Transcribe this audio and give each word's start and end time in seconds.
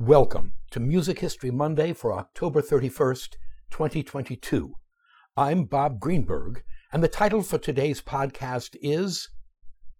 Welcome 0.00 0.52
to 0.70 0.78
Music 0.78 1.18
History 1.18 1.50
Monday 1.50 1.92
for 1.92 2.12
October 2.12 2.62
31st, 2.62 3.30
2022. 3.72 4.74
I'm 5.36 5.64
Bob 5.64 5.98
Greenberg, 5.98 6.62
and 6.92 7.02
the 7.02 7.08
title 7.08 7.42
for 7.42 7.58
today's 7.58 8.00
podcast 8.00 8.76
is 8.80 9.28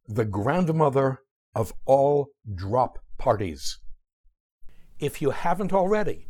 The 0.06 0.24
Grandmother 0.24 1.22
of 1.52 1.72
All 1.84 2.28
Drop 2.54 3.00
Parties. 3.18 3.80
If 5.00 5.20
you 5.20 5.30
haven't 5.30 5.72
already, 5.72 6.28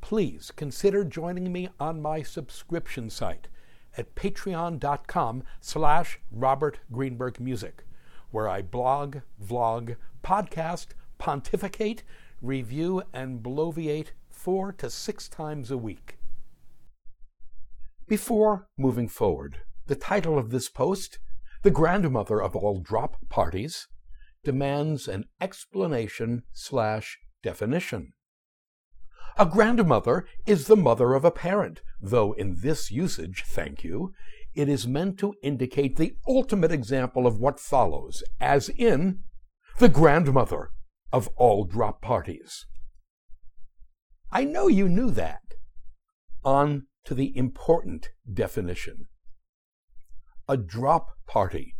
please 0.00 0.50
consider 0.50 1.04
joining 1.04 1.52
me 1.52 1.68
on 1.78 2.00
my 2.00 2.22
subscription 2.22 3.10
site 3.10 3.48
at 3.98 4.14
patreon.com 4.14 5.42
slash 5.60 6.18
Robert 6.32 6.78
Greenberg 6.90 7.38
Music, 7.38 7.84
where 8.30 8.48
I 8.48 8.62
blog, 8.62 9.18
vlog, 9.44 9.96
podcast, 10.24 10.94
pontificate, 11.18 12.02
review, 12.40 13.02
and 13.12 13.42
bloviate 13.42 14.12
four 14.28 14.72
to 14.72 14.88
six 14.88 15.28
times 15.28 15.70
a 15.70 15.76
week. 15.76 16.18
Before 18.08 18.68
moving 18.76 19.08
forward, 19.08 19.58
the 19.86 19.94
title 19.94 20.38
of 20.38 20.50
this 20.50 20.68
post, 20.68 21.18
The 21.62 21.70
Grandmother 21.70 22.42
of 22.42 22.56
All 22.56 22.80
Drop 22.80 23.16
Parties, 23.28 23.86
demands 24.42 25.06
an 25.06 25.26
explanation 25.40 26.42
slash 26.52 27.18
definition. 27.42 28.12
A 29.36 29.46
grandmother 29.46 30.26
is 30.46 30.66
the 30.66 30.76
mother 30.76 31.14
of 31.14 31.24
a 31.24 31.30
parent, 31.30 31.82
though 32.00 32.32
in 32.32 32.56
this 32.60 32.90
usage, 32.90 33.44
thank 33.46 33.84
you, 33.84 34.12
it 34.54 34.68
is 34.68 34.88
meant 34.88 35.18
to 35.18 35.34
indicate 35.42 35.96
the 35.96 36.16
ultimate 36.26 36.72
example 36.72 37.26
of 37.26 37.38
what 37.38 37.60
follows, 37.60 38.22
as 38.40 38.68
in 38.70 39.20
the 39.78 39.88
grandmother 39.88 40.70
of 41.12 41.28
all 41.36 41.64
drop 41.64 42.00
parties. 42.00 42.66
I 44.32 44.44
know 44.44 44.68
you 44.68 44.88
knew 44.88 45.10
that. 45.10 45.42
On 46.44 46.86
to 47.04 47.14
the 47.14 47.36
important 47.36 48.10
definition. 48.32 49.06
A 50.48 50.56
drop 50.56 51.08
party, 51.26 51.74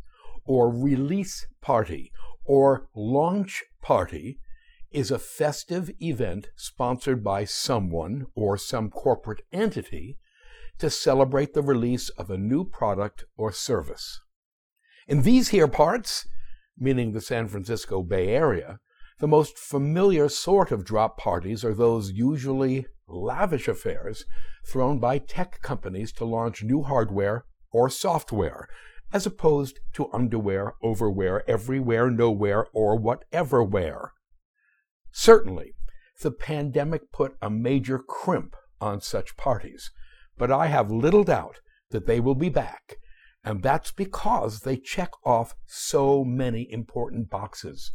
or 0.45 0.71
release 0.71 1.47
party, 1.61 2.11
or 2.45 2.89
launch 2.95 3.63
party 3.83 4.39
is 4.91 5.11
a 5.11 5.19
festive 5.19 5.91
event 6.01 6.49
sponsored 6.57 7.23
by 7.23 7.45
someone 7.45 8.27
or 8.35 8.57
some 8.57 8.91
corporate 8.91 9.43
entity 9.53 10.19
to 10.79 10.91
celebrate 10.91 11.55
the 11.55 11.63
release 11.63 12.09
of 12.11 12.31
a 12.31 12.39
new 12.39 12.65
product 12.65 13.25
or 13.37 13.53
service. 13.53 14.21
In 15.07 15.23
these 15.23 15.51
here 15.51 15.69
parts, 15.69 16.27
meaning 16.77 17.13
the 17.13 17.21
San 17.21 17.49
Francisco 17.49 18.03
Bay 18.03 18.29
Area, 18.29 18.81
the 19.21 19.29
most 19.29 19.59
familiar 19.59 20.29
sort 20.31 20.73
of 20.73 20.85
drop 20.85 21.19
parties 21.19 21.63
are 21.63 21.75
those 21.75 22.11
usually 22.11 22.87
lavish 23.07 23.69
affairs 23.69 24.25
thrown 24.67 24.99
by 24.99 25.19
tech 25.19 25.61
companies 25.61 26.11
to 26.13 26.25
launch 26.25 26.63
new 26.63 26.83
hardware 26.83 27.45
or 27.71 27.91
software, 27.91 28.67
as 29.13 29.27
opposed 29.27 29.79
to 29.93 30.11
underwear, 30.13 30.75
overwear, 30.83 31.49
everywhere, 31.49 32.11
nowhere, 32.11 32.67
or 32.73 32.99
whatever. 32.99 34.13
Certainly, 35.13 35.75
the 36.23 36.31
pandemic 36.31 37.13
put 37.13 37.37
a 37.43 37.51
major 37.51 37.99
crimp 37.99 38.57
on 38.81 39.03
such 39.03 39.37
parties, 39.37 39.91
but 40.39 40.51
I 40.51 40.67
have 40.67 40.91
little 40.91 41.25
doubt 41.25 41.61
that 41.91 42.07
they 42.07 42.21
will 42.21 42.35
be 42.35 42.49
back, 42.49 42.97
and 43.45 43.63
that's 43.63 43.93
because 43.93 44.61
they 44.61 44.77
check 44.77 45.11
off 45.25 45.55
so 45.67 46.25
many 46.25 46.67
important 46.71 47.29
boxes. 47.29 47.93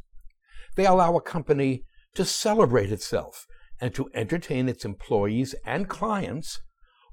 They 0.76 0.86
allow 0.86 1.16
a 1.16 1.22
company 1.22 1.84
to 2.16 2.26
celebrate 2.26 2.92
itself 2.92 3.48
and 3.80 3.94
to 3.96 4.10
entertain 4.14 4.70
its 4.70 4.86
employees 4.86 5.56
and 5.66 5.90
clients 5.90 6.62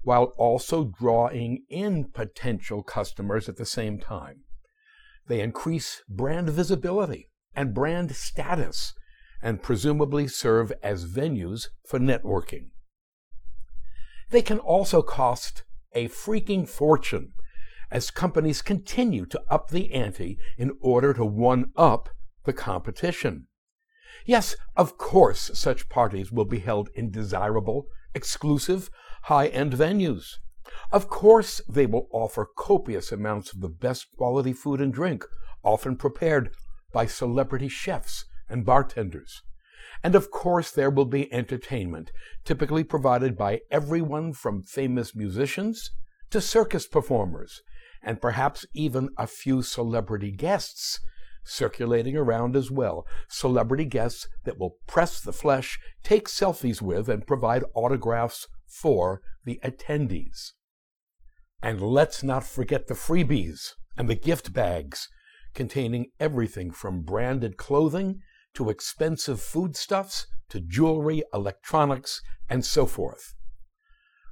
while 0.02 0.32
also 0.36 0.84
drawing 0.98 1.64
in 1.68 2.10
potential 2.12 2.82
customers 2.82 3.48
at 3.48 3.56
the 3.56 3.66
same 3.66 3.98
time. 3.98 4.40
They 5.28 5.40
increase 5.40 6.02
brand 6.08 6.50
visibility 6.50 7.30
and 7.54 7.74
brand 7.74 8.14
status 8.16 8.94
and 9.40 9.62
presumably 9.62 10.28
serve 10.28 10.72
as 10.82 11.06
venues 11.06 11.68
for 11.86 11.98
networking. 11.98 12.70
They 14.30 14.42
can 14.42 14.58
also 14.58 15.02
cost 15.02 15.64
a 15.92 16.08
freaking 16.08 16.68
fortune 16.68 17.32
as 17.90 18.10
companies 18.10 18.62
continue 18.62 19.26
to 19.26 19.42
up 19.50 19.70
the 19.70 19.92
ante 19.92 20.38
in 20.56 20.72
order 20.80 21.12
to 21.12 21.24
one 21.24 21.66
up 21.76 22.08
the 22.44 22.52
competition. 22.52 23.46
Yes, 24.24 24.56
of 24.76 24.98
course, 24.98 25.50
such 25.54 25.88
parties 25.88 26.30
will 26.30 26.44
be 26.44 26.60
held 26.60 26.90
in 26.94 27.10
desirable, 27.10 27.86
exclusive, 28.14 28.90
high 29.24 29.48
end 29.48 29.72
venues. 29.72 30.34
Of 30.90 31.08
course, 31.08 31.60
they 31.68 31.86
will 31.86 32.08
offer 32.12 32.46
copious 32.56 33.12
amounts 33.12 33.52
of 33.52 33.60
the 33.60 33.68
best 33.68 34.06
quality 34.16 34.52
food 34.52 34.80
and 34.80 34.92
drink, 34.92 35.24
often 35.62 35.96
prepared 35.96 36.54
by 36.92 37.06
celebrity 37.06 37.68
chefs 37.68 38.24
and 38.48 38.64
bartenders. 38.64 39.42
And 40.02 40.14
of 40.14 40.30
course, 40.30 40.70
there 40.70 40.90
will 40.90 41.04
be 41.04 41.32
entertainment, 41.32 42.12
typically 42.44 42.84
provided 42.84 43.36
by 43.36 43.60
everyone 43.70 44.32
from 44.32 44.62
famous 44.62 45.14
musicians 45.14 45.90
to 46.30 46.40
circus 46.40 46.86
performers, 46.86 47.62
and 48.02 48.20
perhaps 48.20 48.66
even 48.74 49.10
a 49.16 49.26
few 49.26 49.62
celebrity 49.62 50.32
guests 50.32 51.00
circulating 51.44 52.16
around 52.16 52.56
as 52.56 52.70
well. 52.70 53.06
Celebrity 53.28 53.84
guests 53.84 54.28
that 54.44 54.58
will 54.58 54.76
press 54.86 55.20
the 55.20 55.32
flesh, 55.32 55.78
take 56.02 56.28
selfies 56.28 56.80
with, 56.80 57.08
and 57.08 57.26
provide 57.26 57.64
autographs 57.74 58.46
for 58.66 59.20
the 59.44 59.60
attendees. 59.64 60.52
And 61.62 61.80
let's 61.80 62.22
not 62.22 62.44
forget 62.44 62.86
the 62.86 62.94
freebies 62.94 63.72
and 63.96 64.08
the 64.08 64.14
gift 64.14 64.52
bags 64.52 65.08
containing 65.54 66.06
everything 66.18 66.70
from 66.70 67.02
branded 67.02 67.56
clothing 67.56 68.20
to 68.54 68.70
expensive 68.70 69.40
foodstuffs 69.40 70.26
to 70.48 70.60
jewelry, 70.60 71.22
electronics, 71.32 72.20
and 72.48 72.64
so 72.64 72.86
forth. 72.86 73.34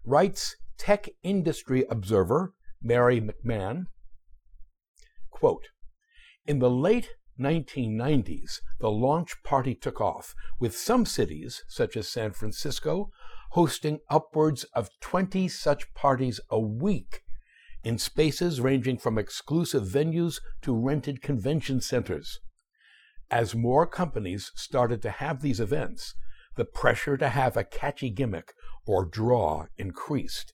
Writes 0.04 0.56
Tech 0.78 1.08
Industry 1.22 1.84
Observer 1.90 2.54
Mary 2.82 3.20
McMahon, 3.20 3.84
quote, 5.30 5.68
in 6.46 6.58
the 6.58 6.70
late 6.70 7.10
1990s, 7.38 8.60
the 8.80 8.90
launch 8.90 9.42
party 9.42 9.74
took 9.74 10.00
off, 10.00 10.34
with 10.58 10.76
some 10.76 11.06
cities, 11.06 11.64
such 11.68 11.96
as 11.96 12.08
San 12.08 12.32
Francisco, 12.32 13.10
hosting 13.52 14.00
upwards 14.08 14.64
of 14.74 14.90
20 15.00 15.48
such 15.48 15.92
parties 15.94 16.40
a 16.50 16.60
week 16.60 17.22
in 17.82 17.98
spaces 17.98 18.60
ranging 18.60 18.98
from 18.98 19.18
exclusive 19.18 19.84
venues 19.84 20.40
to 20.62 20.74
rented 20.74 21.22
convention 21.22 21.80
centers. 21.80 22.40
As 23.30 23.54
more 23.54 23.86
companies 23.86 24.52
started 24.54 25.00
to 25.02 25.10
have 25.10 25.40
these 25.40 25.60
events, 25.60 26.14
the 26.56 26.64
pressure 26.64 27.16
to 27.16 27.28
have 27.28 27.56
a 27.56 27.64
catchy 27.64 28.10
gimmick 28.10 28.52
or 28.86 29.04
draw 29.04 29.66
increased, 29.78 30.52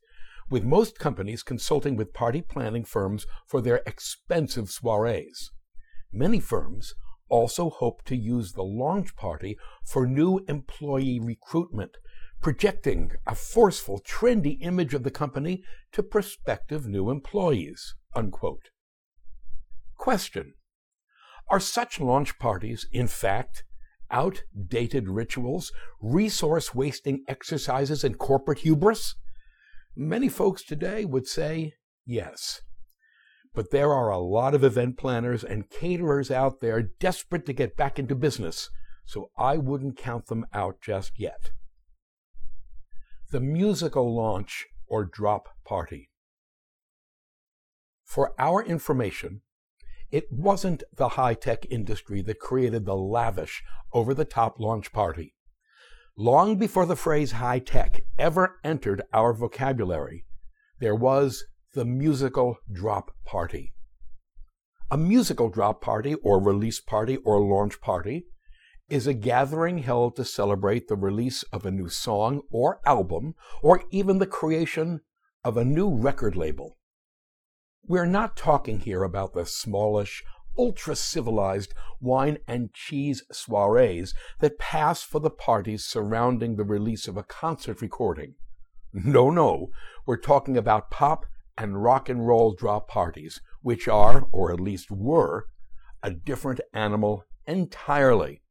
with 0.49 0.63
most 0.63 0.99
companies 0.99 1.43
consulting 1.43 1.97
with 1.97 2.13
party 2.13 2.43
planning 2.43 2.85
firms 2.85 3.27
for 3.47 3.61
their 3.61 3.83
expensive 3.87 4.71
soirees. 4.71 5.51
Many 6.17 6.41
firms 6.41 6.95
also 7.29 7.69
hope 7.69 8.03
to 8.07 8.17
use 8.17 8.53
the 8.53 8.63
launch 8.63 9.15
party 9.17 9.59
for 9.85 10.07
new 10.07 10.41
employee 10.49 11.21
recruitment, 11.21 11.99
projecting 12.41 13.13
a 13.27 13.35
forceful, 13.35 14.01
trendy 14.01 14.57
image 14.63 14.95
of 14.95 15.03
the 15.03 15.11
company 15.11 15.63
to 15.93 16.03
prospective 16.03 16.87
new 16.87 17.11
employees. 17.11 17.95
Unquote. 18.15 18.71
Question 19.99 20.55
Are 21.51 21.61
such 21.61 22.01
launch 22.01 22.39
parties, 22.39 22.89
in 22.91 23.09
fact, 23.09 23.65
outdated 24.11 25.11
rituals, 25.11 25.71
resource 26.01 26.75
wasting 26.75 27.25
exercises, 27.29 28.03
and 28.03 28.17
corporate 28.17 28.61
hubris? 28.61 29.17
Many 29.95 30.31
folks 30.31 30.65
today 30.65 31.05
would 31.05 31.27
say 31.27 31.75
yes. 32.07 32.63
But 33.57 33.71
there 33.71 33.91
are 33.91 34.11
a 34.11 34.19
lot 34.19 34.55
of 34.55 34.63
event 34.63 34.99
planners 34.99 35.43
and 35.43 35.71
caterers 35.71 36.31
out 36.31 36.61
there 36.61 36.83
desperate 36.83 37.47
to 37.47 37.55
get 37.55 37.75
back 37.75 37.99
into 37.99 38.15
business, 38.15 38.69
so 39.07 39.31
I 39.39 39.57
wouldn't 39.57 39.97
count 39.97 40.27
them 40.27 40.45
out 40.53 40.83
just 40.83 41.19
yet. 41.19 41.53
The 43.31 43.41
musical 43.41 44.15
launch 44.15 44.67
or 44.87 45.07
drop 45.07 45.49
party. 45.65 46.11
For 48.05 48.35
our 48.39 48.63
information, 48.63 49.41
it 50.11 50.31
wasn't 50.31 50.83
the 50.95 51.09
high 51.09 51.35
tech 51.35 51.65
industry 51.71 52.21
that 52.23 52.39
created 52.39 52.85
the 52.85 52.95
lavish, 52.95 53.65
over 53.91 54.13
the 54.13 54.27
top 54.27 54.61
launch 54.61 54.93
party. 54.93 55.35
Long 56.15 56.59
before 56.59 56.85
the 56.85 56.95
phrase 56.95 57.33
high 57.33 57.61
tech 57.61 58.03
ever 58.19 58.59
entered 58.63 59.01
our 59.15 59.33
vocabulary, 59.33 60.27
there 60.79 60.95
was 60.95 61.47
the 61.77 61.85
musical 61.85 62.57
drop 62.73 63.11
party. 63.27 63.75
A 64.91 64.97
musical 64.97 65.51
drop 65.51 65.83
party, 65.83 66.15
or 66.15 66.43
release 66.43 66.81
party, 66.81 67.19
or 67.19 67.39
launch 67.39 67.83
party 67.83 68.25
is 68.89 69.07
a 69.07 69.13
gathering 69.13 69.79
held 69.79 70.17
to 70.17 70.25
celebrate 70.25 70.89
the 70.89 70.97
release 70.97 71.43
of 71.53 71.67
a 71.67 71.71
new 71.71 71.91
song 71.91 72.41
or 72.51 72.81
album, 72.87 73.35
or 73.63 73.83
even 73.91 74.17
the 74.17 74.27
creation 74.27 75.03
of 75.45 75.59
a 75.59 75.67
new 75.67 75.95
record 75.95 76.35
label. 76.35 76.79
We're 77.87 78.07
not 78.07 78.39
talking 78.39 78.81
here 78.81 79.03
about 79.03 79.35
the 79.35 79.45
smallish, 79.45 80.25
ultra 80.57 80.97
civilized 80.97 81.75
wine 82.01 82.39
and 82.49 82.73
cheese 82.73 83.23
soirees 83.31 84.15
that 84.41 84.59
pass 84.59 85.03
for 85.03 85.21
the 85.21 85.29
parties 85.29 85.85
surrounding 85.85 86.57
the 86.57 86.65
release 86.65 87.07
of 87.07 87.19
a 87.19 87.23
concert 87.23 87.83
recording. 87.83 88.37
No, 88.95 89.29
no, 89.29 89.73
we're 90.07 90.17
talking 90.17 90.57
about 90.57 90.91
pop 90.91 91.27
and 91.59 91.83
rock 91.83 92.09
and 92.09 92.27
roll 92.27 92.55
drop 92.55 92.89
parties, 92.89 93.41
which 93.63 93.89
are, 93.89 94.27
or 94.33 94.53
at 94.53 94.61
least 94.61 94.91
were, 94.91 95.47
a 96.03 96.11
different 96.11 96.61
animal 96.73 97.25
entirely. 97.47 98.43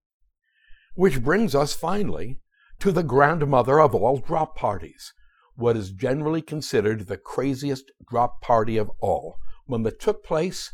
Which 0.95 1.23
brings 1.23 1.53
us 1.53 1.73
finally 1.73 2.39
to 2.79 2.91
the 2.91 3.03
grandmother 3.03 3.79
of 3.79 3.93
all 3.93 4.17
drop 4.17 4.55
parties, 4.55 5.13
what 5.55 5.77
is 5.77 5.91
generally 5.91 6.41
considered 6.41 7.07
the 7.07 7.17
craziest 7.17 7.91
drop 8.09 8.41
party 8.41 8.77
of 8.77 8.91
all, 8.99 9.37
one 9.65 9.83
that 9.83 9.99
took 9.99 10.23
place 10.23 10.73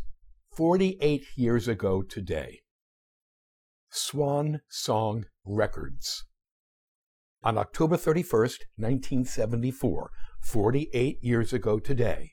48 0.56 1.26
years 1.36 1.68
ago 1.68 2.02
today. 2.02 2.62
Swan 3.90 4.62
Song 4.70 5.26
Records. 5.46 6.26
On 7.44 7.58
October 7.58 7.98
31st, 7.98 8.60
1974, 8.78 10.12
48 10.42 11.24
years 11.24 11.54
ago 11.54 11.80
today, 11.80 12.32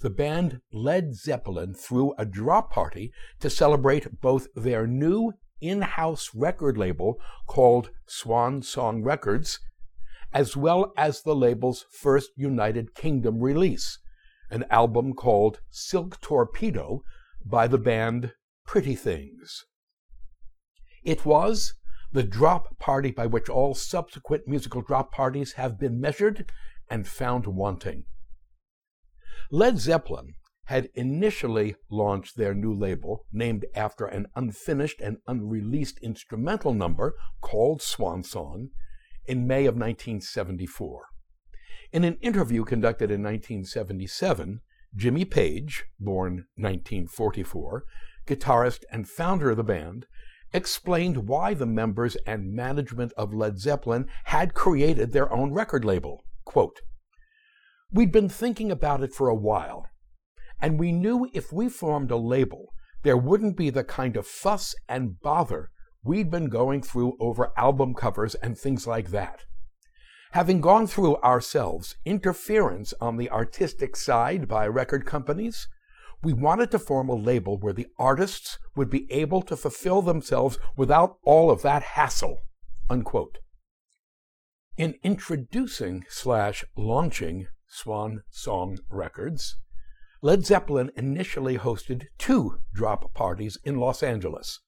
the 0.00 0.10
band 0.10 0.60
Led 0.72 1.14
Zeppelin 1.14 1.74
threw 1.74 2.14
a 2.18 2.26
drop 2.26 2.70
party 2.70 3.12
to 3.40 3.48
celebrate 3.48 4.20
both 4.20 4.48
their 4.54 4.86
new 4.86 5.32
in 5.60 5.80
house 5.80 6.30
record 6.34 6.76
label 6.76 7.18
called 7.46 7.90
Swan 8.06 8.60
Song 8.62 9.02
Records, 9.02 9.58
as 10.32 10.56
well 10.56 10.92
as 10.96 11.22
the 11.22 11.34
label's 11.34 11.86
first 11.90 12.30
United 12.36 12.94
Kingdom 12.94 13.40
release, 13.40 13.98
an 14.50 14.64
album 14.70 15.14
called 15.14 15.60
Silk 15.70 16.20
Torpedo 16.20 17.02
by 17.44 17.66
the 17.66 17.78
band 17.78 18.32
Pretty 18.66 18.94
Things. 18.94 19.64
It 21.02 21.24
was 21.24 21.74
the 22.12 22.22
drop 22.22 22.78
party 22.78 23.10
by 23.10 23.26
which 23.26 23.48
all 23.48 23.74
subsequent 23.74 24.46
musical 24.46 24.82
drop 24.82 25.12
parties 25.12 25.52
have 25.52 25.78
been 25.78 26.00
measured 26.00 26.50
and 26.94 27.08
found 27.08 27.44
wanting. 27.44 28.04
Led 29.50 29.80
Zeppelin 29.80 30.34
had 30.66 30.90
initially 30.94 31.74
launched 31.90 32.36
their 32.36 32.54
new 32.54 32.72
label, 32.72 33.26
named 33.32 33.66
after 33.74 34.06
an 34.06 34.28
unfinished 34.36 35.00
and 35.00 35.16
unreleased 35.26 35.98
instrumental 36.04 36.72
number 36.72 37.16
called 37.40 37.82
Swan 37.82 38.22
Song, 38.22 38.68
in 39.26 39.44
May 39.44 39.66
of 39.66 39.74
1974. 39.74 41.06
In 41.90 42.04
an 42.04 42.16
interview 42.20 42.64
conducted 42.64 43.10
in 43.10 43.24
1977, 43.24 44.60
Jimmy 44.94 45.24
Page, 45.24 45.86
born 45.98 46.46
1944, 46.54 47.82
guitarist 48.24 48.84
and 48.92 49.08
founder 49.08 49.50
of 49.50 49.56
the 49.56 49.64
band, 49.64 50.06
explained 50.52 51.26
why 51.26 51.54
the 51.54 51.66
members 51.66 52.16
and 52.24 52.52
management 52.52 53.12
of 53.16 53.34
Led 53.34 53.58
Zeppelin 53.58 54.06
had 54.26 54.54
created 54.54 55.10
their 55.10 55.32
own 55.32 55.52
record 55.52 55.84
label. 55.84 56.22
Quote, 56.54 56.82
We'd 57.90 58.12
been 58.12 58.28
thinking 58.28 58.70
about 58.70 59.02
it 59.02 59.12
for 59.12 59.28
a 59.28 59.34
while 59.34 59.88
and 60.60 60.78
we 60.78 60.92
knew 60.92 61.28
if 61.32 61.52
we 61.52 61.68
formed 61.68 62.12
a 62.12 62.16
label, 62.16 62.72
there 63.02 63.16
wouldn't 63.16 63.56
be 63.56 63.70
the 63.70 63.82
kind 63.82 64.16
of 64.16 64.24
fuss 64.24 64.72
and 64.88 65.20
bother 65.20 65.72
we'd 66.04 66.30
been 66.30 66.48
going 66.48 66.80
through 66.80 67.16
over 67.18 67.52
album 67.56 67.92
covers 67.92 68.36
and 68.36 68.56
things 68.56 68.86
like 68.86 69.10
that. 69.10 69.40
Having 70.30 70.60
gone 70.60 70.86
through 70.86 71.16
ourselves 71.22 71.96
interference 72.04 72.94
on 73.00 73.16
the 73.16 73.28
artistic 73.30 73.96
side 73.96 74.46
by 74.46 74.64
record 74.68 75.04
companies, 75.04 75.66
we 76.22 76.32
wanted 76.32 76.70
to 76.70 76.78
form 76.78 77.08
a 77.08 77.16
label 77.16 77.58
where 77.58 77.72
the 77.72 77.88
artists 77.98 78.60
would 78.76 78.90
be 78.90 79.10
able 79.10 79.42
to 79.42 79.56
fulfill 79.56 80.02
themselves 80.02 80.56
without 80.76 81.16
all 81.24 81.50
of 81.50 81.62
that 81.62 81.82
hassle. 81.82 82.38
Unquote. 82.88 83.38
In 84.76 84.96
introducing 85.04 86.04
slash 86.08 86.64
launching 86.76 87.46
Swan 87.68 88.24
Song 88.28 88.78
Records, 88.90 89.56
Led 90.20 90.44
Zeppelin 90.44 90.90
initially 90.96 91.58
hosted 91.58 92.06
two 92.18 92.58
drop 92.72 93.14
parties 93.14 93.56
in 93.62 93.76
Los 93.76 94.02
Angeles, 94.02 94.58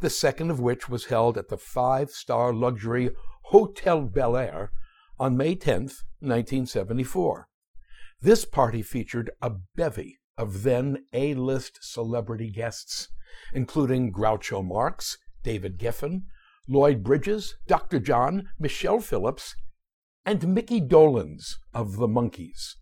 the 0.00 0.10
second 0.10 0.50
of 0.50 0.60
which 0.60 0.90
was 0.90 1.06
held 1.06 1.38
at 1.38 1.48
the 1.48 1.56
five 1.56 2.10
star 2.10 2.52
luxury 2.52 3.08
Hotel 3.44 4.02
Bel 4.02 4.36
Air 4.36 4.70
on 5.18 5.34
May 5.34 5.54
10, 5.54 5.84
1974. 6.20 7.48
This 8.20 8.44
party 8.44 8.82
featured 8.82 9.30
a 9.40 9.52
bevy 9.74 10.18
of 10.36 10.62
then 10.62 11.06
A 11.14 11.32
list 11.32 11.78
celebrity 11.80 12.50
guests, 12.50 13.08
including 13.54 14.12
Groucho 14.12 14.62
Marx, 14.62 15.16
David 15.42 15.78
Geffen, 15.78 16.24
Lloyd 16.66 17.02
Bridges, 17.02 17.56
Dr. 17.66 18.00
John, 18.00 18.48
Michelle 18.58 19.00
Phillips, 19.00 19.54
and 20.24 20.54
Mickey 20.54 20.80
Dolenz 20.80 21.56
of 21.74 21.96
the 21.96 22.08
Monkees. 22.08 22.76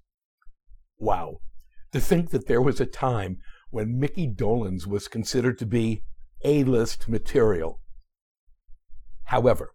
Wow, 0.99 1.39
to 1.91 1.99
think 2.01 2.31
that 2.31 2.47
there 2.47 2.63
was 2.63 2.81
a 2.81 2.87
time 2.87 3.39
when 3.71 3.99
Mickey 3.99 4.29
Dolenz 4.29 4.87
was 4.87 5.09
considered 5.09 5.59
to 5.59 5.67
be 5.67 6.05
A 6.45 6.63
list 6.63 7.09
material. 7.09 7.81
However, 9.25 9.75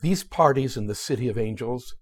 these 0.00 0.24
parties 0.24 0.76
in 0.76 0.86
the 0.86 0.94
City 0.94 1.28
of 1.28 1.38
Angels 1.38 1.94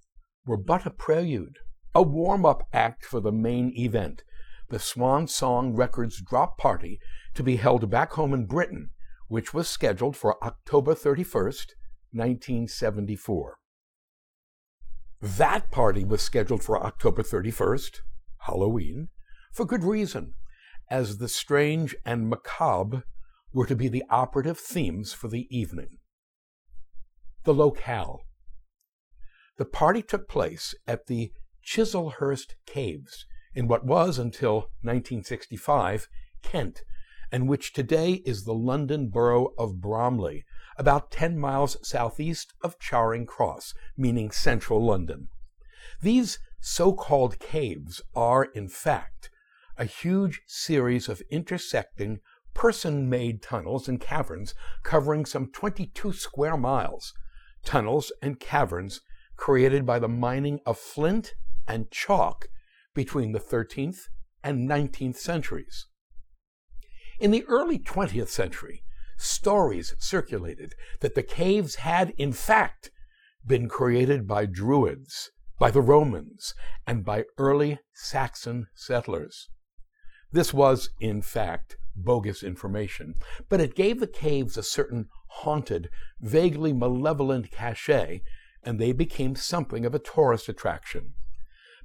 were 0.46 0.56
but 0.56 0.86
a 0.86 0.90
prelude, 0.90 1.58
a 1.94 2.02
warm 2.02 2.46
up 2.46 2.62
act 2.72 3.04
for 3.04 3.20
the 3.20 3.32
main 3.32 3.72
event, 3.76 4.22
the 4.70 4.78
Swan 4.78 5.26
Song 5.26 5.74
Records 5.74 6.22
drop 6.22 6.56
party 6.56 7.00
to 7.34 7.42
be 7.42 7.56
held 7.56 7.90
back 7.90 8.12
home 8.12 8.32
in 8.32 8.46
Britain, 8.46 8.90
which 9.28 9.54
was 9.54 9.68
scheduled 9.68 10.16
for 10.16 10.42
October 10.44 10.94
31st, 10.94 11.74
1974. 12.12 13.56
That 15.20 15.70
party 15.70 16.04
was 16.04 16.22
scheduled 16.22 16.62
for 16.62 16.82
October 16.82 17.22
31st, 17.22 18.00
Halloween, 18.46 19.08
for 19.52 19.64
good 19.64 19.84
reason, 19.84 20.34
as 20.90 21.18
the 21.18 21.28
strange 21.28 21.94
and 22.04 22.28
macabre 22.28 23.04
were 23.52 23.66
to 23.66 23.76
be 23.76 23.88
the 23.88 24.04
operative 24.10 24.58
themes 24.58 25.12
for 25.12 25.28
the 25.28 25.46
evening. 25.50 25.98
The 27.44 27.54
locale. 27.54 28.20
The 29.56 29.64
party 29.64 30.02
took 30.02 30.28
place 30.28 30.74
at 30.86 31.06
the 31.06 31.32
Chislehurst 31.64 32.54
Caves 32.66 33.26
in 33.54 33.66
what 33.66 33.84
was, 33.84 34.18
until 34.18 34.70
1965, 34.82 36.08
Kent, 36.42 36.82
and 37.30 37.48
which 37.48 37.72
today 37.72 38.22
is 38.24 38.44
the 38.44 38.54
London 38.54 39.08
borough 39.08 39.52
of 39.58 39.80
Bromley, 39.80 40.44
about 40.76 41.10
10 41.10 41.38
miles 41.38 41.76
southeast 41.82 42.52
of 42.62 42.78
Charing 42.78 43.26
Cross, 43.26 43.74
meaning 43.96 44.30
central 44.30 44.84
London. 44.84 45.28
These 46.00 46.38
so 46.60 46.92
called 46.92 47.38
caves 47.38 48.00
are, 48.14 48.44
in 48.44 48.68
fact, 48.68 49.30
a 49.76 49.84
huge 49.84 50.40
series 50.46 51.08
of 51.08 51.22
intersecting 51.30 52.20
person 52.54 53.08
made 53.08 53.42
tunnels 53.42 53.88
and 53.88 54.00
caverns 54.00 54.54
covering 54.82 55.24
some 55.24 55.50
22 55.52 56.12
square 56.12 56.56
miles, 56.56 57.14
tunnels 57.64 58.10
and 58.20 58.40
caverns 58.40 59.00
created 59.36 59.86
by 59.86 59.98
the 59.98 60.08
mining 60.08 60.58
of 60.66 60.76
flint 60.76 61.34
and 61.66 61.90
chalk 61.90 62.48
between 62.94 63.32
the 63.32 63.38
13th 63.38 64.08
and 64.42 64.68
19th 64.68 65.16
centuries. 65.16 65.86
In 67.18 67.32
the 67.32 67.44
early 67.48 67.80
20th 67.80 68.28
century, 68.28 68.84
stories 69.16 69.94
circulated 69.98 70.74
that 71.00 71.16
the 71.16 71.22
caves 71.24 71.76
had, 71.76 72.14
in 72.16 72.32
fact, 72.32 72.92
been 73.44 73.68
created 73.68 74.28
by 74.28 74.46
Druids, 74.46 75.32
by 75.58 75.72
the 75.72 75.80
Romans, 75.80 76.54
and 76.86 77.04
by 77.04 77.24
early 77.36 77.80
Saxon 77.92 78.68
settlers. 78.76 79.48
This 80.30 80.54
was, 80.54 80.90
in 81.00 81.20
fact, 81.22 81.76
bogus 81.96 82.44
information, 82.44 83.16
but 83.48 83.60
it 83.60 83.74
gave 83.74 83.98
the 83.98 84.06
caves 84.06 84.56
a 84.56 84.62
certain 84.62 85.08
haunted, 85.28 85.90
vaguely 86.20 86.72
malevolent 86.72 87.50
cachet, 87.50 88.22
and 88.62 88.78
they 88.78 88.92
became 88.92 89.34
something 89.34 89.84
of 89.84 89.94
a 89.94 89.98
tourist 89.98 90.48
attraction. 90.48 91.14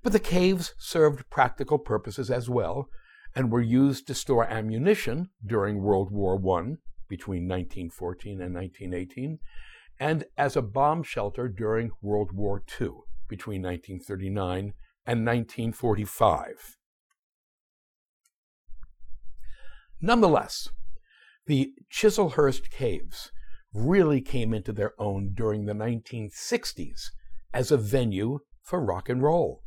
But 0.04 0.12
the 0.12 0.20
caves 0.20 0.76
served 0.78 1.28
practical 1.32 1.80
purposes 1.80 2.30
as 2.30 2.50
well, 2.50 2.90
and 3.36 3.52
were 3.52 3.62
used 3.62 4.08
to 4.08 4.14
store 4.14 4.46
ammunition 4.46 5.30
during 5.46 5.82
World 5.82 6.12
War 6.12 6.36
I 6.36 6.76
between 7.08 7.48
1914 7.48 8.42
and 8.42 8.54
1918, 8.56 9.40
and 10.00 10.26
as 10.38 10.56
a 10.56 10.62
bomb 10.62 11.04
shelter 11.04 11.48
during 11.48 11.92
World 12.02 12.32
War 12.32 12.64
II 12.80 12.90
between 13.28 13.62
1939 13.62 14.74
and 15.06 15.26
1945. 15.26 16.78
Nonetheless, 20.02 20.70
the 21.46 21.74
Chislehurst 21.92 22.70
Caves 22.70 23.32
really 23.74 24.22
came 24.22 24.54
into 24.54 24.72
their 24.72 24.94
own 25.00 25.32
during 25.34 25.66
the 25.66 25.74
1960s 25.74 27.10
as 27.54 27.72
a 27.72 27.78
venue 27.78 28.40
for 28.62 28.84
rock 28.84 29.10
and 29.10 29.22
roll. 29.22 29.64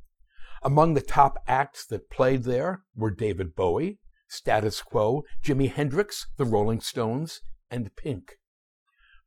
Among 0.63 0.95
the 0.95 1.01
top 1.01 1.39
acts 1.47 1.87
that 1.87 2.11
played 2.11 2.45
there 2.45 2.83
were 2.95 3.11
David 3.11 3.55
Bowie, 3.55 3.99
Status 4.29 4.83
Quo, 4.83 5.25
Jimi 5.45 5.71
Hendrix, 5.71 6.27
the 6.37 6.45
Rolling 6.45 6.81
Stones, 6.81 7.41
and 7.71 7.95
Pink. 7.97 8.37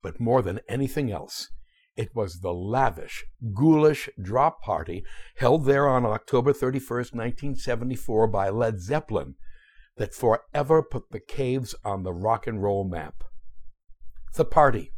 But 0.01 0.19
more 0.19 0.41
than 0.41 0.61
anything 0.67 1.11
else, 1.11 1.49
it 1.95 2.15
was 2.15 2.39
the 2.39 2.53
lavish, 2.53 3.25
ghoulish 3.53 4.09
drop 4.21 4.61
party 4.61 5.03
held 5.35 5.65
there 5.65 5.87
on 5.87 6.05
October 6.05 6.53
31st, 6.53 7.13
1974 7.13 8.27
by 8.27 8.49
Led 8.49 8.79
Zeppelin 8.79 9.35
that 9.97 10.13
forever 10.13 10.81
put 10.81 11.11
the 11.11 11.19
caves 11.19 11.75
on 11.83 12.03
the 12.03 12.13
rock 12.13 12.47
and 12.47 12.63
roll 12.63 12.85
map. 12.87 13.23
The 14.35 14.45
party. 14.45 14.93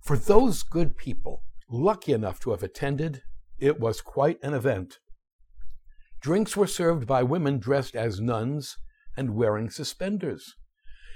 For 0.00 0.16
those 0.16 0.62
good 0.62 0.96
people 0.96 1.42
lucky 1.68 2.12
enough 2.12 2.38
to 2.40 2.50
have 2.50 2.62
attended, 2.62 3.22
it 3.58 3.80
was 3.80 4.00
quite 4.00 4.38
an 4.42 4.54
event. 4.54 4.98
Drinks 6.20 6.56
were 6.56 6.66
served 6.66 7.06
by 7.06 7.22
women 7.22 7.58
dressed 7.58 7.96
as 7.96 8.20
nuns 8.20 8.76
and 9.16 9.34
wearing 9.34 9.70
suspenders. 9.70 10.54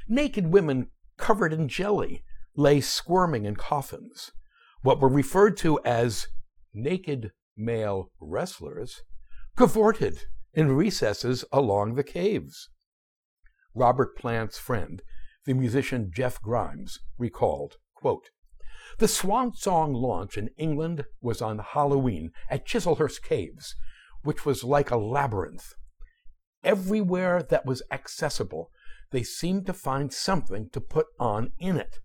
Naked 0.08 0.46
women 0.46 0.90
covered 1.18 1.52
in 1.52 1.68
jelly 1.68 2.24
lay 2.56 2.80
squirming 2.80 3.44
in 3.44 3.56
coffins. 3.56 4.32
What 4.82 5.00
were 5.00 5.08
referred 5.08 5.56
to 5.58 5.80
as 5.84 6.28
naked 6.72 7.32
male 7.56 8.10
wrestlers 8.20 9.02
cavorted 9.56 10.22
in 10.52 10.72
recesses 10.72 11.44
along 11.52 11.94
the 11.94 12.04
caves. 12.04 12.68
Robert 13.74 14.16
Plant's 14.16 14.58
friend, 14.58 15.02
the 15.46 15.54
musician 15.54 16.10
Jeff 16.14 16.40
Grimes, 16.40 17.00
recalled, 17.18 17.76
quote, 17.94 18.30
The 18.98 19.08
Swan 19.08 19.52
Song 19.52 19.92
launch 19.92 20.38
in 20.38 20.50
England 20.56 21.04
was 21.20 21.42
on 21.42 21.58
Halloween 21.58 22.30
at 22.48 22.66
Chislehurst 22.66 23.22
Caves, 23.22 23.74
which 24.24 24.44
was 24.44 24.64
like 24.64 24.90
a 24.90 24.96
labyrinth. 24.96 25.74
Everywhere 26.64 27.42
that 27.42 27.64
was 27.66 27.82
accessible, 27.90 28.70
they 29.12 29.22
seemed 29.22 29.66
to 29.66 29.72
find 29.72 30.12
something 30.12 30.70
to 30.70 30.80
put 30.80 31.06
on 31.20 31.52
in 31.58 31.76
it. 31.76 32.00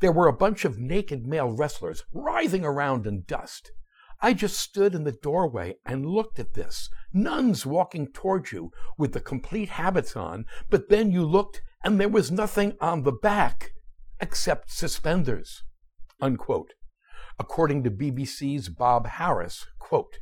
There 0.00 0.12
were 0.12 0.28
a 0.28 0.32
bunch 0.32 0.64
of 0.64 0.78
naked 0.78 1.26
male 1.26 1.50
wrestlers 1.50 2.04
writhing 2.12 2.64
around 2.64 3.06
in 3.06 3.22
dust. 3.26 3.70
I 4.20 4.34
just 4.34 4.58
stood 4.58 4.94
in 4.94 5.04
the 5.04 5.12
doorway 5.12 5.76
and 5.86 6.04
looked 6.04 6.38
at 6.38 6.54
this. 6.54 6.90
Nuns 7.12 7.64
walking 7.64 8.12
towards 8.12 8.52
you 8.52 8.70
with 8.98 9.12
the 9.12 9.20
complete 9.20 9.70
habits 9.70 10.14
on, 10.16 10.44
but 10.68 10.88
then 10.90 11.10
you 11.10 11.24
looked 11.24 11.62
and 11.82 11.98
there 11.98 12.08
was 12.08 12.30
nothing 12.30 12.76
on 12.80 13.02
the 13.02 13.12
back 13.12 13.70
except 14.20 14.70
suspenders. 14.70 15.62
Unquote. 16.20 16.74
According 17.38 17.84
to 17.84 17.90
BBC's 17.90 18.68
Bob 18.68 19.06
Harris, 19.06 19.66
quote, 19.78 20.18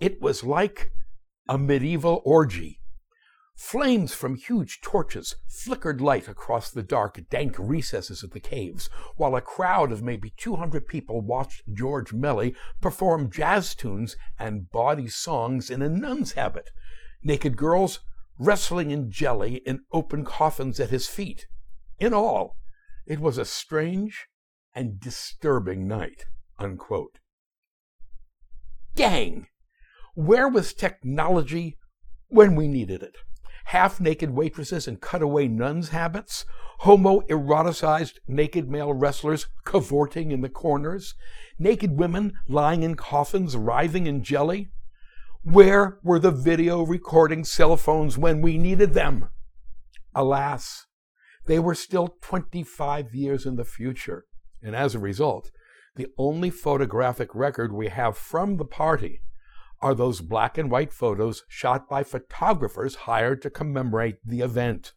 it 0.00 0.20
was 0.20 0.44
like 0.44 0.92
a 1.48 1.58
medieval 1.58 2.22
orgy. 2.24 2.80
Flames 3.56 4.14
from 4.14 4.36
huge 4.36 4.80
torches 4.80 5.34
flickered 5.48 6.00
light 6.00 6.28
across 6.28 6.70
the 6.70 6.82
dark, 6.82 7.18
dank 7.28 7.56
recesses 7.58 8.22
of 8.22 8.30
the 8.30 8.38
caves, 8.38 8.88
while 9.16 9.34
a 9.34 9.40
crowd 9.40 9.90
of 9.90 10.00
maybe 10.00 10.32
200 10.36 10.86
people 10.86 11.20
watched 11.20 11.62
George 11.74 12.12
Melly 12.12 12.54
perform 12.80 13.32
jazz 13.32 13.74
tunes 13.74 14.16
and 14.38 14.70
bawdy 14.70 15.08
songs 15.08 15.70
in 15.70 15.82
a 15.82 15.88
nun's 15.88 16.32
habit. 16.32 16.70
Naked 17.24 17.56
girls 17.56 17.98
wrestling 18.38 18.92
in 18.92 19.10
jelly 19.10 19.56
in 19.66 19.80
open 19.92 20.24
coffins 20.24 20.78
at 20.78 20.90
his 20.90 21.08
feet. 21.08 21.46
In 21.98 22.14
all, 22.14 22.56
it 23.06 23.18
was 23.18 23.38
a 23.38 23.44
strange 23.44 24.28
and 24.72 25.00
disturbing 25.00 25.88
night. 25.88 26.26
Unquote. 26.60 27.18
Gang! 28.94 29.48
Where 30.18 30.48
was 30.48 30.74
technology 30.74 31.78
when 32.26 32.56
we 32.56 32.66
needed 32.66 33.04
it? 33.04 33.18
Half 33.66 34.00
naked 34.00 34.30
waitresses 34.30 34.88
in 34.88 34.96
cutaway 34.96 35.46
nuns' 35.46 35.90
habits, 35.90 36.44
homo-eroticized 36.78 38.14
naked 38.26 38.68
male 38.68 38.92
wrestlers 38.92 39.46
cavorting 39.64 40.32
in 40.32 40.40
the 40.40 40.48
corners, 40.48 41.14
naked 41.56 41.96
women 41.96 42.32
lying 42.48 42.82
in 42.82 42.96
coffins 42.96 43.56
writhing 43.56 44.08
in 44.08 44.24
jelly. 44.24 44.72
Where 45.44 46.00
were 46.02 46.18
the 46.18 46.32
video 46.32 46.82
recording 46.82 47.44
cell 47.44 47.76
phones 47.76 48.18
when 48.18 48.42
we 48.42 48.58
needed 48.58 48.94
them? 48.94 49.28
Alas, 50.16 50.86
they 51.46 51.60
were 51.60 51.76
still 51.76 52.16
25 52.22 53.14
years 53.14 53.46
in 53.46 53.54
the 53.54 53.64
future, 53.64 54.24
and 54.60 54.74
as 54.74 54.96
a 54.96 54.98
result, 54.98 55.52
the 55.94 56.08
only 56.18 56.50
photographic 56.50 57.32
record 57.36 57.72
we 57.72 57.86
have 57.86 58.18
from 58.18 58.56
the 58.56 58.64
party 58.64 59.20
are 59.80 59.94
those 59.94 60.20
black 60.20 60.58
and 60.58 60.70
white 60.70 60.92
photos 60.92 61.44
shot 61.48 61.88
by 61.88 62.02
photographers 62.02 62.94
hired 63.06 63.42
to 63.42 63.50
commemorate 63.50 64.16
the 64.24 64.40
event. 64.40 64.92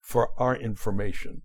For 0.00 0.30
our 0.38 0.56
information, 0.56 1.42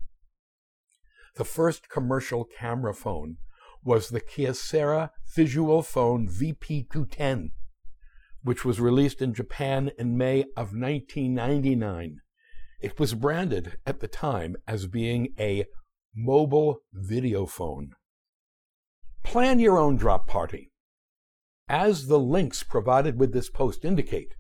the 1.36 1.46
first 1.46 1.90
commercial 1.90 2.44
camera 2.44 2.94
phone 2.94 3.38
was 3.84 4.10
the 4.10 4.20
Kyocera 4.20 5.12
Visual 5.34 5.82
Phone 5.84 6.28
VP210, 6.28 7.52
which 8.44 8.66
was 8.66 8.82
released 8.82 9.22
in 9.22 9.34
Japan 9.34 9.92
in 9.98 10.18
May 10.18 10.42
of 10.56 10.74
1999. 10.74 12.22
It 12.82 13.00
was 13.00 13.14
branded 13.14 13.78
at 13.86 14.00
the 14.00 14.08
time 14.08 14.56
as 14.68 14.88
being 14.88 15.34
a 15.40 15.66
mobile 16.16 16.80
video 16.92 17.46
phone. 17.46 17.92
Plan 19.24 19.60
your 19.60 19.78
own 19.78 19.96
drop 19.96 20.28
party. 20.28 20.72
As 21.70 22.08
the 22.08 22.20
links 22.20 22.64
provided 22.64 23.20
with 23.20 23.34
this 23.34 23.50
post 23.50 23.84
indicate, 23.84 24.36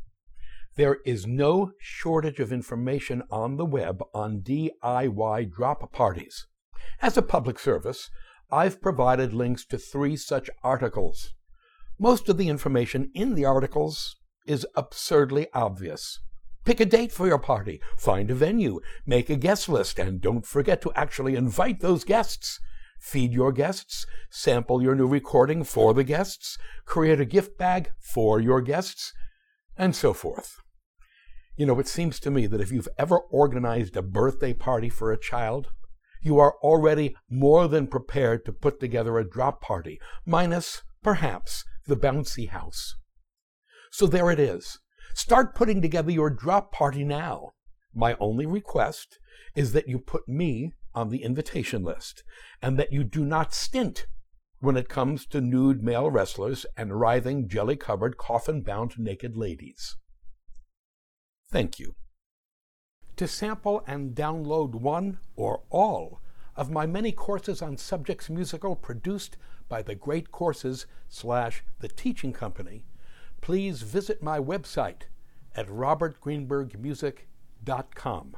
there 0.77 0.99
is 1.05 1.27
no 1.27 1.71
shortage 1.77 2.39
of 2.39 2.53
information 2.53 3.23
on 3.29 3.57
the 3.57 3.65
web 3.65 4.01
on 4.13 4.41
DIY 4.41 5.51
drop 5.51 5.91
parties. 5.91 6.47
As 7.01 7.17
a 7.17 7.21
public 7.21 7.59
service, 7.59 8.09
I've 8.49 8.81
provided 8.81 9.33
links 9.33 9.65
to 9.65 9.77
three 9.77 10.15
such 10.15 10.49
articles. 10.63 11.33
Most 11.99 12.29
of 12.29 12.37
the 12.37 12.47
information 12.47 13.11
in 13.13 13.35
the 13.35 13.43
articles 13.43 14.15
is 14.45 14.65
absurdly 14.75 15.47
obvious. 15.53 16.19
Pick 16.63 16.79
a 16.79 16.85
date 16.85 17.11
for 17.11 17.27
your 17.27 17.39
party, 17.39 17.81
find 17.97 18.31
a 18.31 18.35
venue, 18.35 18.79
make 19.05 19.29
a 19.29 19.35
guest 19.35 19.67
list, 19.67 19.99
and 19.99 20.21
don't 20.21 20.45
forget 20.45 20.81
to 20.81 20.93
actually 20.95 21.35
invite 21.35 21.81
those 21.81 22.05
guests 22.05 22.59
feed 22.99 23.33
your 23.33 23.51
guests, 23.51 24.05
sample 24.29 24.81
your 24.81 24.95
new 24.95 25.07
recording 25.07 25.63
for 25.63 25.93
the 25.93 26.03
guests, 26.03 26.57
create 26.85 27.19
a 27.19 27.25
gift 27.25 27.57
bag 27.57 27.91
for 27.99 28.39
your 28.39 28.61
guests, 28.61 29.13
and 29.77 29.95
so 29.95 30.13
forth. 30.13 30.57
You 31.55 31.65
know, 31.65 31.79
it 31.79 31.87
seems 31.87 32.19
to 32.19 32.31
me 32.31 32.45
that 32.47 32.61
if 32.61 32.71
you've 32.71 32.87
ever 32.97 33.19
organized 33.31 33.97
a 33.97 34.01
birthday 34.01 34.53
party 34.53 34.89
for 34.89 35.11
a 35.11 35.19
child, 35.19 35.69
you 36.21 36.39
are 36.39 36.55
already 36.61 37.15
more 37.29 37.67
than 37.67 37.87
prepared 37.87 38.45
to 38.45 38.51
put 38.51 38.79
together 38.79 39.17
a 39.17 39.27
drop 39.27 39.61
party, 39.61 39.99
minus, 40.25 40.83
perhaps, 41.01 41.63
the 41.85 41.95
bouncy 41.95 42.49
house. 42.49 42.95
So 43.91 44.05
there 44.07 44.29
it 44.29 44.39
is. 44.39 44.79
Start 45.15 45.55
putting 45.55 45.81
together 45.81 46.11
your 46.11 46.29
drop 46.29 46.71
party 46.71 47.03
now. 47.03 47.51
My 47.93 48.15
only 48.19 48.45
request 48.45 49.17
is 49.55 49.73
that 49.73 49.87
you 49.87 49.97
put 49.97 50.27
me 50.27 50.73
on 50.97 51.09
the 51.09 51.21
invitation 51.21 51.83
list, 51.83 52.23
and 52.59 52.79
that 52.79 52.91
you 52.91 53.03
do 53.03 53.23
not 53.23 53.53
stint 53.53 54.07
when 54.59 54.75
it 54.75 54.89
comes 54.89 55.27
to 55.27 55.39
nude 55.39 55.83
male 55.83 56.09
wrestlers 56.09 56.65
and 56.75 56.99
writhing, 56.99 57.47
jelly 57.47 57.75
covered, 57.75 58.17
coffin 58.17 58.61
bound 58.61 58.97
naked 58.97 59.37
ladies. 59.37 59.95
Thank 61.51 61.77
you. 61.77 61.93
To 63.17 63.27
sample 63.27 63.83
and 63.85 64.15
download 64.15 64.73
one 64.73 65.19
or 65.35 65.61
all 65.69 66.19
of 66.55 66.71
my 66.71 66.87
many 66.87 67.11
courses 67.11 67.61
on 67.61 67.77
subjects 67.77 68.27
musical 68.27 68.75
produced 68.75 69.37
by 69.69 69.83
the 69.83 69.93
Great 69.93 70.31
Courses 70.31 70.87
slash 71.07 71.63
The 71.79 71.89
Teaching 71.89 72.33
Company, 72.33 72.85
please 73.39 73.83
visit 73.83 74.23
my 74.23 74.39
website 74.39 75.03
at 75.55 75.67
robertgreenbergmusic.com. 75.67 78.37